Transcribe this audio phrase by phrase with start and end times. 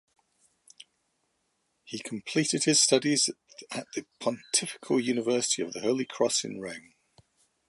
[1.83, 3.29] He completed his studies
[3.69, 6.95] at the Pontifical University of the Holy Cross in Rome.